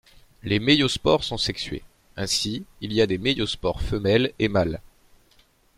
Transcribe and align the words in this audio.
Les 0.41 0.57
méiospores 0.57 1.23
sont 1.23 1.37
sexuées, 1.37 1.83
ainsi, 2.17 2.65
il 2.81 2.91
y 2.91 3.03
a 3.03 3.05
des 3.05 3.19
méiospores 3.19 3.83
femelles 3.83 4.33
et 4.39 4.47
mâles. 4.47 4.81